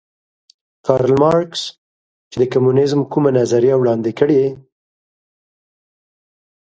[0.85, 1.61] کارل مارکس
[2.31, 4.43] چې د کمونیزم کومه نظریه وړاندې کړې